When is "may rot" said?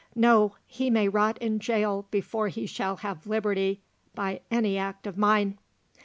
0.89-1.37